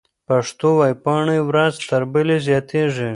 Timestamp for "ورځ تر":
1.49-2.01